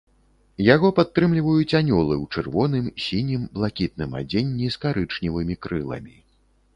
[0.67, 6.15] Яго падтрымліваюць анёлы ў чырвоным, сінім, блакітным адзенні з карычневымі крыламі.